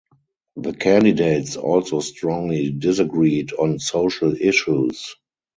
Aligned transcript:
The 0.55 0.73
candidates 0.73 1.57
also 1.57 1.99
strongly 1.99 2.71
disagreed 2.71 3.53
on 3.53 3.77
social 3.77 4.33
issues. 4.35 5.15